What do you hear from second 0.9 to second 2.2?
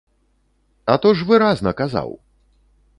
А то ж выразна казаў!